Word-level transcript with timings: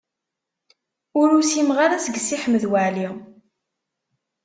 Ur 1.19 1.29
usimeɣ 1.39 1.77
ara 1.85 2.03
deg 2.05 2.15
Si 2.21 2.37
Ḥmed 2.43 2.63
Waɛli. 2.71 3.07